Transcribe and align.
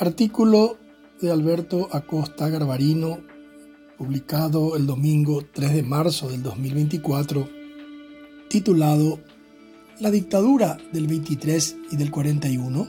Artículo 0.00 0.78
de 1.20 1.30
Alberto 1.30 1.90
Acosta 1.92 2.48
Garbarino, 2.48 3.18
publicado 3.98 4.74
el 4.74 4.86
domingo 4.86 5.42
3 5.52 5.74
de 5.74 5.82
marzo 5.82 6.30
del 6.30 6.42
2024, 6.42 7.46
titulado 8.48 9.20
La 9.98 10.10
dictadura 10.10 10.78
del 10.90 11.06
23 11.06 11.76
y 11.92 11.96
del 11.98 12.10
41. 12.10 12.88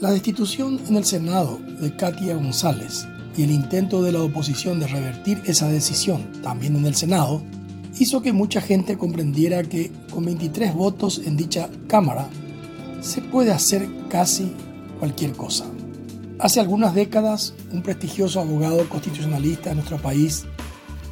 La 0.00 0.10
destitución 0.10 0.78
en 0.86 0.96
el 0.96 1.06
Senado 1.06 1.58
de 1.80 1.96
Katia 1.96 2.34
González 2.34 3.08
y 3.34 3.44
el 3.44 3.50
intento 3.50 4.02
de 4.02 4.12
la 4.12 4.22
oposición 4.22 4.80
de 4.80 4.86
revertir 4.86 5.40
esa 5.46 5.68
decisión 5.68 6.30
también 6.42 6.76
en 6.76 6.84
el 6.84 6.94
Senado 6.94 7.42
hizo 7.98 8.20
que 8.20 8.34
mucha 8.34 8.60
gente 8.60 8.98
comprendiera 8.98 9.62
que 9.62 9.90
con 10.12 10.26
23 10.26 10.74
votos 10.74 11.22
en 11.24 11.38
dicha 11.38 11.70
Cámara 11.88 12.28
se 13.00 13.22
puede 13.22 13.50
hacer 13.50 13.88
casi 14.10 14.52
cualquier 15.00 15.32
cosa. 15.32 15.64
Hace 16.38 16.60
algunas 16.60 16.94
décadas, 16.94 17.54
un 17.72 17.82
prestigioso 17.82 18.40
abogado 18.40 18.88
constitucionalista 18.88 19.70
de 19.70 19.76
nuestro 19.76 19.98
país 19.98 20.44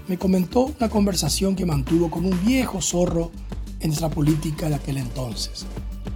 me 0.06 0.16
comentó 0.16 0.72
una 0.78 0.88
conversación 0.88 1.56
que 1.56 1.66
mantuvo 1.66 2.10
con 2.10 2.24
un 2.24 2.38
viejo 2.46 2.80
zorro 2.80 3.30
en 3.80 3.88
nuestra 3.88 4.08
política 4.08 4.68
de 4.68 4.76
aquel 4.76 4.98
entonces. 4.98 5.66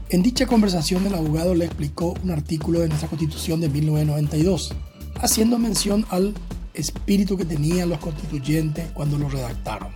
En 0.09 0.23
dicha 0.23 0.47
conversación 0.47 1.07
el 1.07 1.15
abogado 1.15 1.55
le 1.55 1.65
explicó 1.65 2.15
un 2.23 2.31
artículo 2.31 2.81
de 2.81 2.89
nuestra 2.89 3.09
constitución 3.09 3.61
de 3.61 3.69
1992, 3.69 4.73
haciendo 5.21 5.59
mención 5.59 6.07
al 6.11 6.35
espíritu 6.75 7.37
que 7.37 7.45
tenían 7.45 7.89
los 7.89 7.99
constituyentes 7.99 8.91
cuando 8.93 9.19
lo 9.19 9.29
redactaron. 9.29 9.89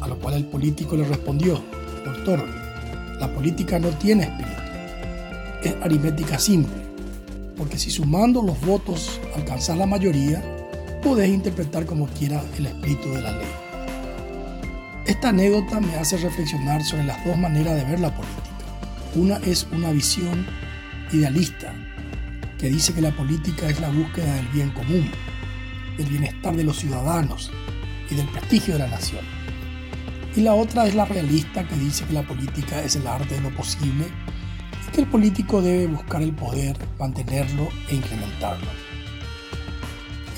A 0.00 0.08
lo 0.08 0.18
cual 0.18 0.34
el 0.34 0.46
político 0.46 0.96
le 0.96 1.04
respondió, 1.04 1.62
doctor, 2.04 2.44
la 3.18 3.32
política 3.34 3.78
no 3.78 3.88
tiene 3.90 4.24
espíritu, 4.24 4.63
es 5.64 5.74
aritmética 5.82 6.38
simple, 6.38 6.74
porque 7.56 7.78
si 7.78 7.90
sumando 7.90 8.42
los 8.42 8.60
votos 8.60 9.20
alcanzas 9.34 9.78
la 9.78 9.86
mayoría, 9.86 10.42
podés 11.02 11.28
interpretar 11.28 11.86
como 11.86 12.06
quiera 12.06 12.42
el 12.56 12.66
espíritu 12.66 13.10
de 13.10 13.22
la 13.22 13.32
ley. 13.32 13.48
Esta 15.06 15.28
anécdota 15.30 15.80
me 15.80 15.94
hace 15.96 16.16
reflexionar 16.16 16.82
sobre 16.84 17.04
las 17.04 17.24
dos 17.24 17.36
maneras 17.36 17.76
de 17.76 17.84
ver 17.84 18.00
la 18.00 18.14
política. 18.14 18.40
Una 19.14 19.36
es 19.38 19.66
una 19.72 19.90
visión 19.90 20.46
idealista, 21.12 21.72
que 22.58 22.68
dice 22.68 22.94
que 22.94 23.02
la 23.02 23.14
política 23.14 23.68
es 23.68 23.80
la 23.80 23.90
búsqueda 23.90 24.34
del 24.34 24.48
bien 24.48 24.70
común, 24.70 25.10
del 25.98 26.06
bienestar 26.06 26.56
de 26.56 26.64
los 26.64 26.78
ciudadanos 26.78 27.50
y 28.10 28.14
del 28.14 28.26
prestigio 28.28 28.74
de 28.74 28.80
la 28.80 28.88
nación. 28.88 29.24
Y 30.36 30.40
la 30.40 30.54
otra 30.54 30.86
es 30.86 30.94
la 30.94 31.04
realista, 31.04 31.66
que 31.68 31.76
dice 31.76 32.04
que 32.04 32.14
la 32.14 32.26
política 32.26 32.82
es 32.82 32.96
el 32.96 33.06
arte 33.06 33.34
de 33.34 33.40
lo 33.42 33.54
posible 33.54 34.06
que 34.94 35.00
el 35.00 35.08
político 35.08 35.60
debe 35.60 35.88
buscar 35.88 36.22
el 36.22 36.32
poder, 36.32 36.76
mantenerlo 37.00 37.68
e 37.88 37.96
incrementarlo. 37.96 38.68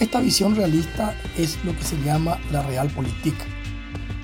Esta 0.01 0.21
visión 0.21 0.57
realista 0.57 1.15
es 1.37 1.63
lo 1.63 1.77
que 1.77 1.85
se 1.85 2.01
llama 2.03 2.39
la 2.51 2.63
Realpolitik, 2.63 3.35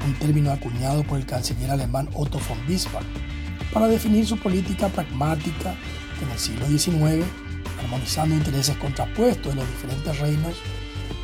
un 0.07 0.15
término 0.15 0.51
acuñado 0.51 1.03
por 1.05 1.19
el 1.19 1.27
canciller 1.27 1.71
alemán 1.71 2.09
Otto 2.15 2.41
von 2.49 2.59
Bismarck 2.67 3.07
para 3.75 3.89
definir 3.89 4.27
su 4.27 4.39
política 4.39 4.89
pragmática 4.89 5.75
que 6.19 6.25
en 6.25 6.31
el 6.31 6.39
siglo 6.39 6.67
XIX, 6.67 7.27
armonizando 7.83 8.35
intereses 8.35 8.77
contrapuestos 8.77 9.55
de 9.55 9.61
los 9.61 9.69
diferentes 9.69 10.19
reinos, 10.19 10.57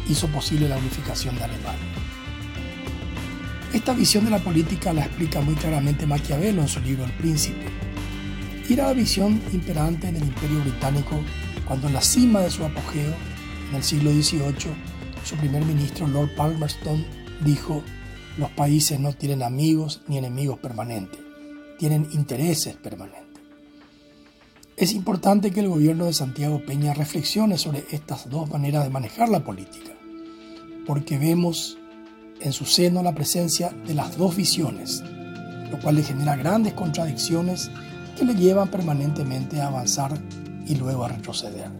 hizo 0.06 0.28
posible 0.28 0.68
la 0.68 0.76
unificación 0.76 1.34
de 1.36 1.44
Alemania. 1.44 1.94
Esta 3.72 3.94
visión 3.94 4.26
de 4.26 4.32
la 4.32 4.38
política 4.38 4.92
la 4.92 5.06
explica 5.06 5.40
muy 5.40 5.54
claramente 5.54 6.06
Maquiavelo 6.06 6.60
en 6.60 6.68
su 6.68 6.80
libro 6.80 7.04
El 7.04 7.12
Príncipe. 7.12 7.87
Era 8.70 8.88
la 8.88 8.92
visión 8.92 9.40
imperante 9.54 10.08
en 10.08 10.16
el 10.16 10.24
Imperio 10.24 10.60
Británico 10.60 11.18
cuando 11.66 11.88
en 11.88 11.94
la 11.94 12.02
cima 12.02 12.40
de 12.40 12.50
su 12.50 12.62
apogeo 12.64 13.14
en 13.70 13.76
el 13.76 13.82
siglo 13.82 14.10
XVIII, 14.10 14.74
su 15.24 15.36
primer 15.36 15.64
ministro 15.64 16.06
Lord 16.06 16.34
Palmerston 16.36 17.02
dijo, 17.42 17.82
los 18.36 18.50
países 18.50 19.00
no 19.00 19.14
tienen 19.14 19.42
amigos 19.42 20.02
ni 20.06 20.18
enemigos 20.18 20.58
permanentes, 20.58 21.18
tienen 21.78 22.08
intereses 22.12 22.76
permanentes. 22.76 23.42
Es 24.76 24.92
importante 24.92 25.50
que 25.50 25.60
el 25.60 25.68
gobierno 25.68 26.04
de 26.04 26.12
Santiago 26.12 26.62
Peña 26.64 26.92
reflexione 26.92 27.56
sobre 27.56 27.86
estas 27.90 28.28
dos 28.28 28.50
maneras 28.50 28.84
de 28.84 28.90
manejar 28.90 29.30
la 29.30 29.44
política, 29.44 29.92
porque 30.86 31.16
vemos 31.16 31.78
en 32.40 32.52
su 32.52 32.66
seno 32.66 33.02
la 33.02 33.14
presencia 33.14 33.70
de 33.86 33.94
las 33.94 34.18
dos 34.18 34.36
visiones, 34.36 35.02
lo 35.70 35.80
cual 35.80 35.96
le 35.96 36.02
genera 36.02 36.36
grandes 36.36 36.74
contradicciones 36.74 37.70
que 38.18 38.24
le 38.24 38.34
llevan 38.34 38.68
permanentemente 38.68 39.60
a 39.60 39.68
avanzar 39.68 40.18
y 40.66 40.74
luego 40.74 41.04
a 41.04 41.08
retroceder. 41.08 41.70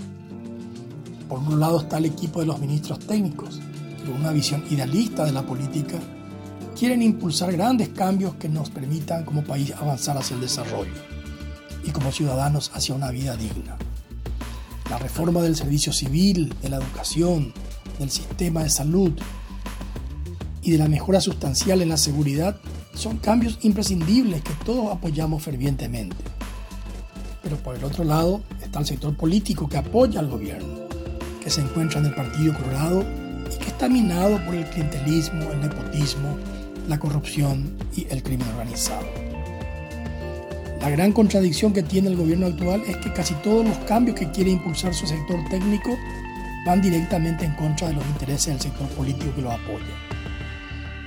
Por 1.28 1.40
un 1.40 1.58
lado 1.58 1.80
está 1.80 1.98
el 1.98 2.04
equipo 2.04 2.40
de 2.40 2.46
los 2.46 2.60
ministros 2.60 3.00
técnicos, 3.00 3.60
que 3.98 4.04
con 4.04 4.20
una 4.20 4.30
visión 4.30 4.64
idealista 4.70 5.24
de 5.24 5.32
la 5.32 5.42
política 5.42 5.98
quieren 6.78 7.02
impulsar 7.02 7.50
grandes 7.52 7.88
cambios 7.88 8.36
que 8.36 8.48
nos 8.48 8.70
permitan 8.70 9.24
como 9.24 9.42
país 9.42 9.72
avanzar 9.72 10.16
hacia 10.16 10.36
el 10.36 10.40
desarrollo 10.40 10.92
y 11.84 11.90
como 11.90 12.12
ciudadanos 12.12 12.70
hacia 12.72 12.94
una 12.94 13.10
vida 13.10 13.36
digna. 13.36 13.76
La 14.90 14.98
reforma 14.98 15.42
del 15.42 15.56
servicio 15.56 15.92
civil, 15.92 16.54
de 16.62 16.68
la 16.68 16.76
educación, 16.76 17.52
del 17.98 18.10
sistema 18.10 18.62
de 18.62 18.70
salud 18.70 19.12
y 20.62 20.70
de 20.70 20.78
la 20.78 20.88
mejora 20.88 21.20
sustancial 21.20 21.82
en 21.82 21.88
la 21.88 21.96
seguridad 21.96 22.60
son 22.98 23.18
cambios 23.18 23.58
imprescindibles 23.62 24.42
que 24.42 24.52
todos 24.64 24.90
apoyamos 24.94 25.42
fervientemente. 25.42 26.16
Pero 27.42 27.56
por 27.56 27.76
el 27.76 27.84
otro 27.84 28.04
lado 28.04 28.42
está 28.62 28.80
el 28.80 28.86
sector 28.86 29.16
político 29.16 29.68
que 29.68 29.78
apoya 29.78 30.20
al 30.20 30.28
gobierno 30.28 30.88
se 31.50 31.62
encuentra 31.62 32.00
en 32.00 32.06
el 32.06 32.14
Partido 32.14 32.54
Colorado 32.54 33.04
y 33.52 33.58
que 33.58 33.68
está 33.68 33.88
minado 33.88 34.38
por 34.44 34.54
el 34.54 34.64
clientelismo, 34.66 35.50
el 35.50 35.60
nepotismo, 35.60 36.36
la 36.86 36.98
corrupción 36.98 37.76
y 37.96 38.06
el 38.10 38.22
crimen 38.22 38.48
organizado. 38.48 39.06
La 40.80 40.90
gran 40.90 41.12
contradicción 41.12 41.72
que 41.72 41.82
tiene 41.82 42.08
el 42.08 42.16
gobierno 42.16 42.46
actual 42.46 42.82
es 42.86 42.96
que 42.98 43.12
casi 43.12 43.34
todos 43.36 43.66
los 43.66 43.76
cambios 43.78 44.18
que 44.18 44.30
quiere 44.30 44.50
impulsar 44.50 44.94
su 44.94 45.06
sector 45.06 45.38
técnico 45.50 45.96
van 46.66 46.80
directamente 46.80 47.44
en 47.44 47.54
contra 47.54 47.88
de 47.88 47.94
los 47.94 48.06
intereses 48.06 48.46
del 48.46 48.60
sector 48.60 48.86
político 48.88 49.34
que 49.34 49.42
lo 49.42 49.50
apoya. 49.50 50.17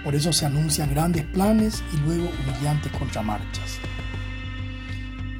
Por 0.03 0.15
eso 0.15 0.33
se 0.33 0.45
anuncian 0.45 0.89
grandes 0.89 1.25
planes 1.25 1.83
y 1.93 1.97
luego 1.97 2.29
humillantes 2.43 2.91
contramarchas. 2.93 3.79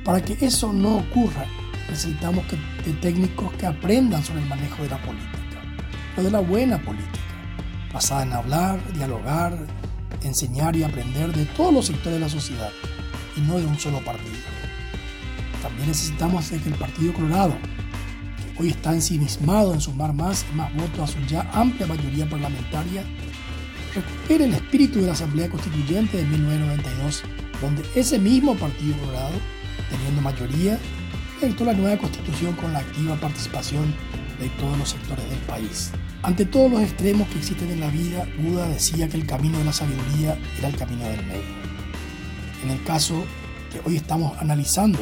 Para 0.03 0.23
que 0.23 0.37
eso 0.45 0.71
no 0.71 0.97
ocurra, 0.97 1.45
necesitamos 1.89 2.45
que, 2.45 2.57
de 2.89 2.93
técnicos 2.99 3.51
que 3.53 3.65
aprendan 3.65 4.23
sobre 4.23 4.41
el 4.41 4.49
manejo 4.49 4.83
de 4.83 4.89
la 4.89 5.01
política, 5.01 5.61
pero 6.15 6.25
de 6.25 6.31
la 6.31 6.39
buena 6.39 6.77
política, 6.79 7.19
basada 7.93 8.23
en 8.23 8.33
hablar, 8.33 8.79
dialogar, 8.93 9.57
enseñar 10.23 10.75
y 10.75 10.83
aprender 10.83 11.33
de 11.33 11.45
todos 11.45 11.73
los 11.73 11.85
sectores 11.85 12.13
de 12.13 12.19
la 12.19 12.29
sociedad 12.29 12.71
y 13.35 13.41
no 13.41 13.57
de 13.57 13.65
un 13.65 13.79
solo 13.79 13.99
partido. 14.03 14.31
También 15.61 15.87
necesitamos 15.87 16.49
de 16.49 16.59
que 16.59 16.69
el 16.69 16.75
Partido 16.75 17.13
Colorado, 17.13 17.53
que 18.55 18.63
hoy 18.63 18.69
está 18.69 18.93
ensimismado 18.93 19.73
en 19.73 19.81
sumar 19.81 20.13
más 20.13 20.45
y 20.51 20.55
más 20.55 20.73
votos 20.75 20.99
a 20.99 21.07
su 21.07 21.19
ya 21.27 21.49
amplia 21.53 21.87
mayoría 21.87 22.27
parlamentaria, 22.27 23.03
recupere 23.93 24.45
el 24.45 24.53
espíritu 24.53 24.99
de 24.99 25.07
la 25.07 25.13
Asamblea 25.13 25.49
Constituyente 25.49 26.17
de 26.17 26.23
1992, 26.23 27.23
donde 27.61 27.83
ese 27.95 28.19
mismo 28.19 28.55
Partido 28.55 28.95
Colorado, 28.97 29.35
teniendo 29.89 30.21
mayoría, 30.21 30.79
redactó 31.39 31.65
la 31.65 31.73
nueva 31.73 31.97
constitución 31.97 32.53
con 32.55 32.73
la 32.73 32.79
activa 32.79 33.15
participación 33.15 33.93
de 34.39 34.49
todos 34.59 34.77
los 34.77 34.89
sectores 34.89 35.29
del 35.29 35.39
país. 35.39 35.91
Ante 36.23 36.45
todos 36.45 36.71
los 36.71 36.81
extremos 36.81 37.27
que 37.29 37.39
existen 37.39 37.71
en 37.71 37.79
la 37.79 37.89
vida, 37.89 38.27
Buda 38.39 38.67
decía 38.67 39.09
que 39.09 39.17
el 39.17 39.25
camino 39.25 39.57
de 39.57 39.65
la 39.65 39.73
sabiduría 39.73 40.37
era 40.57 40.67
el 40.67 40.75
camino 40.75 41.03
del 41.03 41.25
medio. 41.25 41.61
En 42.63 42.69
el 42.69 42.83
caso 42.83 43.23
que 43.71 43.81
hoy 43.87 43.97
estamos 43.97 44.37
analizando, 44.39 44.99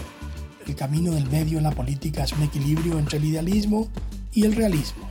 el 0.66 0.76
camino 0.76 1.12
del 1.12 1.30
medio 1.30 1.58
en 1.58 1.64
la 1.64 1.72
política 1.72 2.24
es 2.24 2.32
un 2.34 2.44
equilibrio 2.44 3.00
entre 3.00 3.18
el 3.18 3.26
idealismo 3.26 3.90
y 4.34 4.46
el 4.46 4.56
realismo. 4.56 5.10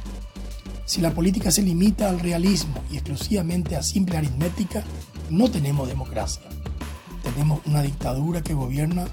Si 0.88 1.02
la 1.02 1.10
política 1.10 1.50
se 1.50 1.60
limita 1.60 2.08
al 2.08 2.18
realismo 2.18 2.82
y 2.90 2.94
exclusivamente 2.94 3.76
a 3.76 3.82
simple 3.82 4.16
aritmética, 4.16 4.82
no 5.28 5.50
tenemos 5.50 5.86
democracia. 5.86 6.40
Tenemos 7.22 7.60
una 7.66 7.82
dictadura 7.82 8.40
que 8.40 8.54
gobierna 8.54 9.06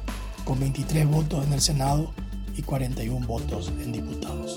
con 0.46 0.58
23 0.58 1.06
votos 1.06 1.46
en 1.46 1.52
el 1.52 1.60
Senado 1.60 2.14
y 2.56 2.62
41 2.62 3.28
votos 3.28 3.74
en 3.82 3.92
diputados. 3.92 4.56